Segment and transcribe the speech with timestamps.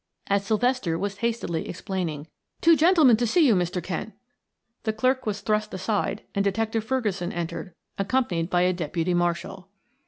[0.25, 2.25] As Sylvester was hastily explaining,
[2.59, 3.83] "Two gentlemen to see you, Mr.
[3.83, 4.13] Kent,"
[4.81, 9.69] the clerk was thrust aside and Detective Ferguson entered, accompanied by a deputy marshal.